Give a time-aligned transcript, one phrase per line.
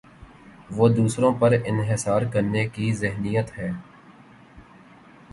[0.71, 3.69] وہ دوسروں پر انحصار کرنے کی ذہنیت ہے۔